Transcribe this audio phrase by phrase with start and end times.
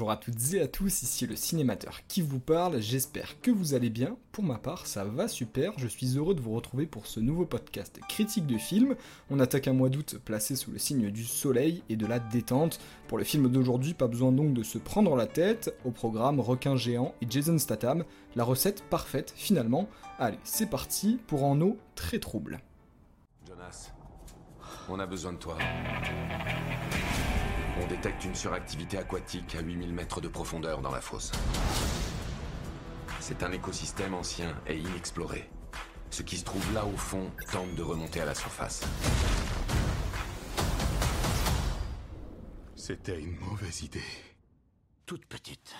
[0.00, 3.74] bonjour à toutes et à tous, ici le cinémateur qui vous parle, j'espère que vous
[3.74, 4.16] allez bien.
[4.32, 7.44] Pour ma part, ça va super, je suis heureux de vous retrouver pour ce nouveau
[7.44, 8.96] podcast critique de film.
[9.28, 12.80] On attaque un mois d'août placé sous le signe du soleil et de la détente.
[13.08, 15.76] Pour le film d'aujourd'hui, pas besoin donc de se prendre la tête.
[15.84, 18.04] Au programme, requin géant et Jason Statham,
[18.36, 19.86] la recette parfaite finalement.
[20.18, 22.60] Allez, c'est parti pour en eau très trouble.
[23.46, 23.90] Jonas,
[24.88, 25.58] on a besoin de toi.
[27.82, 31.32] On détecte une suractivité aquatique à 8000 mètres de profondeur dans la fosse.
[33.20, 35.48] C'est un écosystème ancien et inexploré.
[36.10, 38.82] Ce qui se trouve là au fond tente de remonter à la surface.
[42.76, 44.00] C'était une mauvaise idée.
[45.06, 45.74] Toute petite.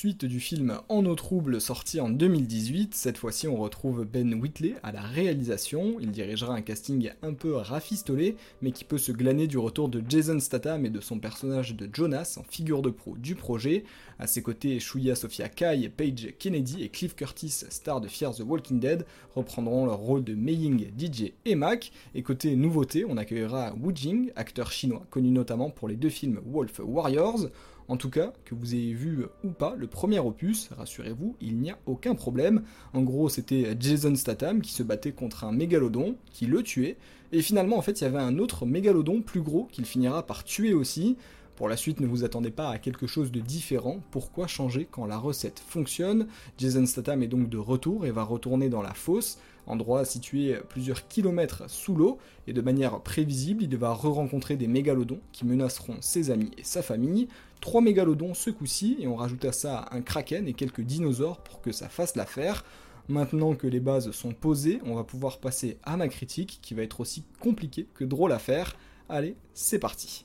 [0.00, 4.76] Suite du film En eau trouble sorti en 2018, cette fois-ci on retrouve Ben Whitley
[4.82, 9.46] à la réalisation, il dirigera un casting un peu rafistolé, mais qui peut se glaner
[9.46, 13.14] du retour de Jason Statham et de son personnage de Jonas en figure de pro
[13.18, 13.84] du projet.
[14.18, 18.40] À ses côtés, Shuya Sophia Kai, Paige Kennedy et Cliff Curtis, star de Fear the
[18.40, 19.04] Walking Dead,
[19.34, 21.92] reprendront leur rôle de Mei Ying, DJ et Mac.
[22.14, 26.40] Et côté nouveauté, on accueillera Wu Jing, acteur chinois connu notamment pour les deux films
[26.46, 27.50] Wolf Warriors.
[27.90, 31.70] En tout cas, que vous ayez vu ou pas le premier opus, rassurez-vous, il n'y
[31.70, 32.62] a aucun problème.
[32.94, 36.96] En gros, c'était Jason Statham qui se battait contre un mégalodon, qui le tuait,
[37.32, 40.44] et finalement, en fait, il y avait un autre mégalodon plus gros qu'il finira par
[40.44, 41.16] tuer aussi.
[41.60, 44.00] Pour la suite, ne vous attendez pas à quelque chose de différent.
[44.12, 46.26] Pourquoi changer quand la recette fonctionne?
[46.56, 51.06] Jason Statham est donc de retour et va retourner dans la fosse, endroit situé plusieurs
[51.06, 56.30] kilomètres sous l'eau, et de manière prévisible, il va re-rencontrer des mégalodons qui menaceront ses
[56.30, 57.28] amis et sa famille.
[57.60, 61.60] Trois mégalodons ce coup-ci, et on rajoute à ça un kraken et quelques dinosaures pour
[61.60, 62.64] que ça fasse l'affaire.
[63.06, 66.84] Maintenant que les bases sont posées, on va pouvoir passer à ma critique, qui va
[66.84, 68.78] être aussi compliquée que drôle à faire.
[69.10, 70.24] Allez, c'est parti.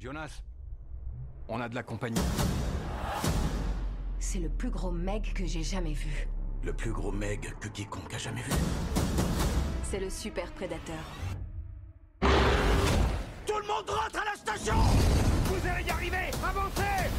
[0.00, 0.42] Jonas,
[1.46, 2.18] on a de la compagnie.
[4.18, 6.26] C'est le plus gros meg que j'ai jamais vu.
[6.64, 8.52] Le plus gros meg que quiconque a jamais vu.
[9.82, 11.04] C'est le super prédateur.
[12.22, 14.74] Tout le monde rentre à la station
[15.44, 17.10] Vous allez y arriver Avancez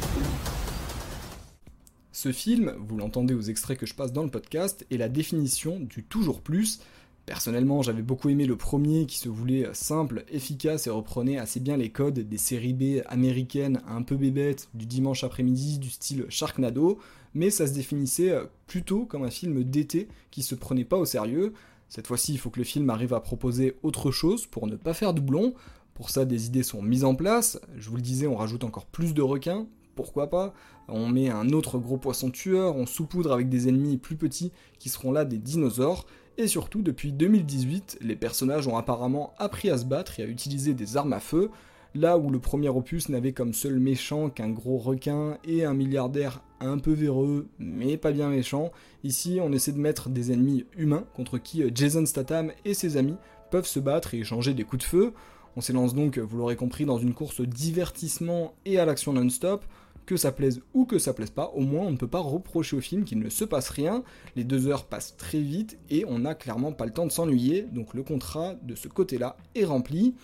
[2.10, 5.78] Ce film, vous l'entendez aux extraits que je passe dans le podcast, est la définition
[5.78, 6.80] du toujours plus.
[7.24, 11.76] Personnellement, j'avais beaucoup aimé le premier qui se voulait simple, efficace et reprenait assez bien
[11.76, 16.98] les codes des séries B américaines un peu bébêtes du dimanche après-midi du style Sharknado,
[17.34, 18.34] mais ça se définissait
[18.66, 21.52] plutôt comme un film d'été qui se prenait pas au sérieux.
[21.88, 24.94] Cette fois-ci, il faut que le film arrive à proposer autre chose pour ne pas
[24.94, 25.54] faire doublon.
[25.94, 27.60] Pour ça, des idées sont mises en place.
[27.76, 30.54] Je vous le disais, on rajoute encore plus de requins, pourquoi pas?
[30.88, 34.88] On met un autre gros poisson tueur, on saupoudre avec des ennemis plus petits qui
[34.88, 36.06] seront là des dinosaures.
[36.38, 40.72] Et surtout, depuis 2018, les personnages ont apparemment appris à se battre et à utiliser
[40.72, 41.50] des armes à feu.
[41.94, 46.42] Là où le premier opus n'avait comme seul méchant qu'un gros requin et un milliardaire
[46.60, 48.72] un peu véreux, mais pas bien méchant,
[49.04, 53.16] ici on essaie de mettre des ennemis humains contre qui Jason Statham et ses amis
[53.50, 55.12] peuvent se battre et échanger des coups de feu.
[55.54, 59.66] On s'élance donc, vous l'aurez compris, dans une course divertissement et à l'action non-stop.
[60.06, 62.76] Que ça plaise ou que ça plaise pas, au moins on ne peut pas reprocher
[62.76, 64.02] au film qu'il ne se passe rien.
[64.36, 67.62] Les deux heures passent très vite et on n'a clairement pas le temps de s'ennuyer,
[67.62, 70.14] donc le contrat de ce côté-là est rempli.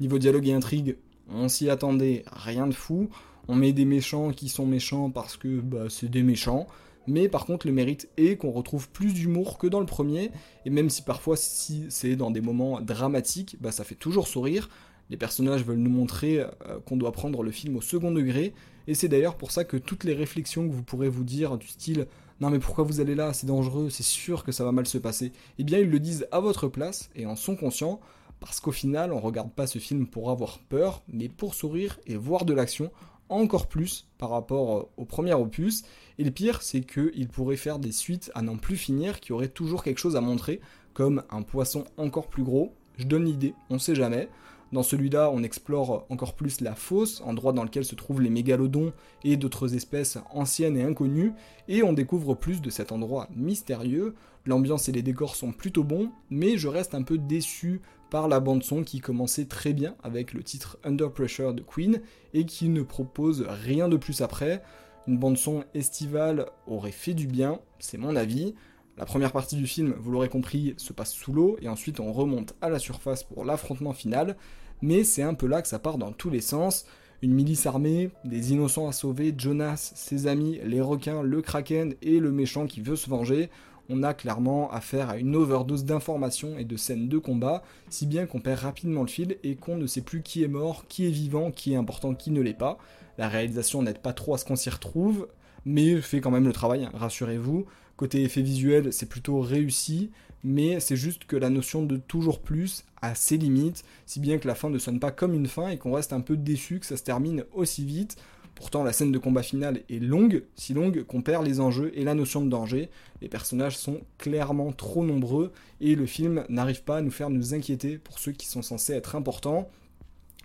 [0.00, 0.96] Niveau dialogue et intrigue,
[1.28, 3.08] on s'y attendait, rien de fou.
[3.48, 6.66] On met des méchants qui sont méchants parce que bah, c'est des méchants.
[7.06, 10.30] Mais par contre, le mérite est qu'on retrouve plus d'humour que dans le premier.
[10.64, 14.68] Et même si parfois, si c'est dans des moments dramatiques, bah, ça fait toujours sourire.
[15.10, 18.54] Les personnages veulent nous montrer euh, qu'on doit prendre le film au second degré.
[18.86, 21.68] Et c'est d'ailleurs pour ça que toutes les réflexions que vous pourrez vous dire du
[21.68, 22.06] style
[22.40, 24.98] non mais pourquoi vous allez là, c'est dangereux, c'est sûr que ça va mal se
[24.98, 27.98] passer, eh bien ils le disent à votre place et en sont conscients
[28.40, 32.16] parce qu'au final, on regarde pas ce film pour avoir peur, mais pour sourire et
[32.16, 32.90] voir de l'action
[33.28, 35.82] encore plus par rapport au premier opus.
[36.18, 39.48] Et le pire, c'est qu'il pourrait faire des suites à n'en plus finir qui auraient
[39.48, 40.60] toujours quelque chose à montrer,
[40.92, 42.74] comme un poisson encore plus gros.
[42.98, 44.28] Je donne l'idée, on sait jamais.
[44.72, 48.92] Dans celui-là, on explore encore plus la fosse, endroit dans lequel se trouvent les mégalodons
[49.22, 51.32] et d'autres espèces anciennes et inconnues,
[51.68, 54.14] et on découvre plus de cet endroit mystérieux.
[54.44, 57.80] L'ambiance et les décors sont plutôt bons, mais je reste un peu déçu
[58.10, 62.00] par la bande son qui commençait très bien avec le titre Under Pressure de Queen
[62.34, 64.62] et qui ne propose rien de plus après.
[65.06, 68.54] Une bande son estivale aurait fait du bien, c'est mon avis.
[68.98, 72.14] La première partie du film, vous l'aurez compris, se passe sous l'eau et ensuite on
[72.14, 74.36] remonte à la surface pour l'affrontement final,
[74.80, 76.86] mais c'est un peu là que ça part dans tous les sens.
[77.20, 82.20] Une milice armée, des innocents à sauver, Jonas, ses amis, les requins, le kraken et
[82.20, 83.50] le méchant qui veut se venger.
[83.90, 88.24] on a clairement affaire à une overdose d'informations et de scènes de combat, si bien
[88.24, 91.10] qu'on perd rapidement le fil et qu'on ne sait plus qui est mort, qui est
[91.10, 92.78] vivant, qui est important, qui ne l'est pas.
[93.18, 95.28] La réalisation n'aide pas trop à ce qu'on s'y retrouve,
[95.66, 97.66] mais fait quand même le travail, hein, rassurez-vous.
[97.96, 100.10] Côté effet visuel, c'est plutôt réussi,
[100.44, 104.46] mais c'est juste que la notion de toujours plus a ses limites, si bien que
[104.46, 106.86] la fin ne sonne pas comme une fin et qu'on reste un peu déçu que
[106.86, 108.16] ça se termine aussi vite.
[108.54, 112.04] Pourtant, la scène de combat finale est longue, si longue qu'on perd les enjeux et
[112.04, 112.88] la notion de danger.
[113.20, 117.54] Les personnages sont clairement trop nombreux et le film n'arrive pas à nous faire nous
[117.54, 119.68] inquiéter pour ceux qui sont censés être importants.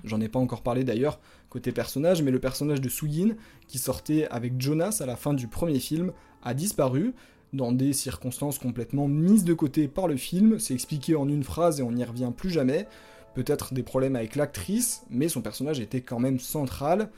[0.04, 1.20] J'en ai pas encore parlé d'ailleurs
[1.50, 3.36] côté personnage, mais le personnage de Suyin,
[3.68, 6.14] qui sortait avec Jonas à la fin du premier film,
[6.44, 7.14] a disparu
[7.54, 10.60] dans des circonstances complètement mises de côté par le film.
[10.60, 12.88] C'est expliqué en une phrase et on n'y revient plus jamais.
[13.36, 17.10] Peut-être des problèmes avec l'actrice, mais son personnage était quand même central.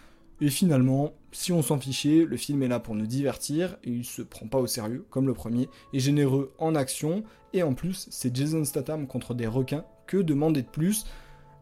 [0.41, 4.03] Et finalement, si on s'en fichait, le film est là pour nous divertir et il
[4.03, 8.07] se prend pas au sérieux comme le premier, est généreux en action et en plus
[8.09, 11.05] c'est Jason Statham contre des requins, que demander de plus?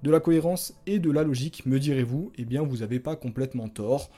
[0.03, 3.69] De la cohérence et de la logique, me direz-vous, eh bien vous avez pas complètement
[3.69, 4.09] tort.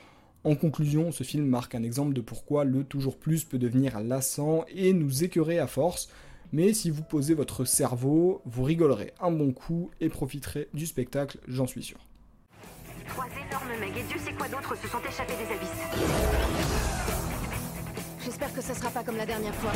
[0.42, 4.64] En conclusion, ce film marque un exemple de pourquoi le toujours plus peut devenir lassant
[4.74, 6.08] et nous écœurer à force,
[6.52, 11.38] mais si vous posez votre cerveau, vous rigolerez un bon coup et profiterez du spectacle,
[11.48, 11.98] j'en suis sûr.
[13.06, 15.84] Trois énormes mecs, et Dieu sait quoi d'autre se sont échappés des abysses.
[18.24, 19.72] J'espère que ça sera pas comme la dernière fois.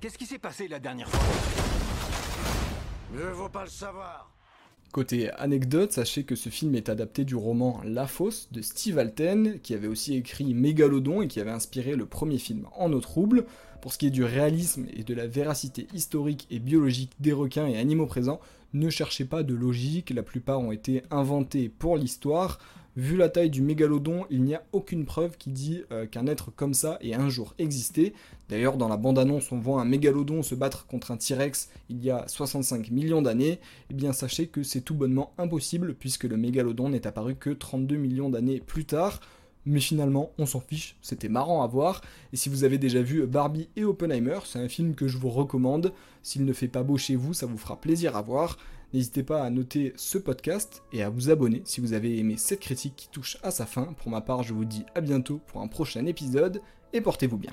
[0.00, 1.18] Qu'est-ce qui s'est passé la dernière fois
[3.12, 4.30] Mieux vaut pas le savoir.
[4.92, 9.58] Côté anecdote, sachez que ce film est adapté du roman La Fosse de Steve Alten,
[9.60, 13.44] qui avait aussi écrit Mégalodon et qui avait inspiré le premier film En eau trouble.
[13.80, 17.66] Pour ce qui est du réalisme et de la véracité historique et biologique des requins
[17.66, 18.40] et animaux présents,
[18.74, 22.60] ne cherchez pas de logique, la plupart ont été inventés pour l'histoire.
[22.96, 26.50] Vu la taille du mégalodon, il n'y a aucune preuve qui dit euh, qu'un être
[26.50, 28.12] comme ça ait un jour existé.
[28.48, 32.10] D'ailleurs, dans la bande-annonce, on voit un mégalodon se battre contre un T-Rex il y
[32.10, 33.60] a 65 millions d'années.
[33.90, 37.96] Eh bien, sachez que c'est tout bonnement impossible puisque le mégalodon n'est apparu que 32
[37.96, 39.20] millions d'années plus tard
[39.68, 42.00] mais finalement on s'en fiche, c'était marrant à voir,
[42.32, 45.28] et si vous avez déjà vu Barbie et Oppenheimer, c'est un film que je vous
[45.28, 45.92] recommande,
[46.22, 48.56] s'il ne fait pas beau chez vous, ça vous fera plaisir à voir,
[48.92, 52.60] n'hésitez pas à noter ce podcast et à vous abonner si vous avez aimé cette
[52.60, 55.60] critique qui touche à sa fin, pour ma part je vous dis à bientôt pour
[55.60, 56.60] un prochain épisode,
[56.92, 57.52] et portez-vous bien.